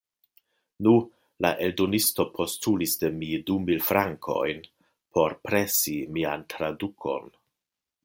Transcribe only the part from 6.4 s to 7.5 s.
tradukon.